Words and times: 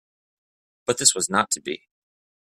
But 0.87 0.97
this 0.97 1.13
was 1.13 1.29
not 1.29 1.51
to 1.51 1.61
be. 1.61 1.87